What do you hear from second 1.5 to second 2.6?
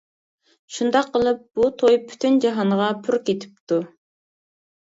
بۇ توي پۈتۈن